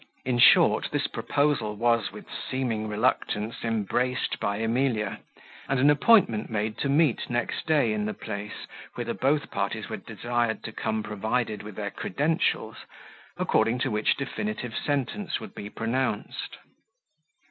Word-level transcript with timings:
In 0.25 0.39
short, 0.39 0.89
this 0.91 1.05
proposal 1.05 1.75
was, 1.75 2.11
with 2.11 2.25
seeming 2.49 2.87
reluctance, 2.87 3.63
embraced 3.63 4.39
by 4.39 4.57
Emilia, 4.57 5.19
and 5.69 5.79
an 5.79 5.91
appointment 5.91 6.49
made 6.49 6.79
to 6.79 6.89
meet 6.89 7.29
next 7.29 7.67
day 7.67 7.93
in 7.93 8.05
the 8.07 8.15
place, 8.15 8.65
whither 8.95 9.13
both 9.13 9.51
parties 9.51 9.89
were 9.89 9.97
desired 9.97 10.63
to 10.63 10.71
come 10.71 11.03
provided 11.03 11.61
with 11.61 11.75
their 11.75 11.91
credentials, 11.91 12.77
according 13.37 13.77
to 13.77 13.91
which 13.91 14.17
definitive 14.17 14.75
sentence 14.75 15.39
would 15.39 15.53
be 15.53 15.69
pronounced. 15.69 16.57